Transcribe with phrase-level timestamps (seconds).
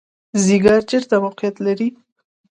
[0.45, 1.89] ځیګر چیرته موقعیت لري؟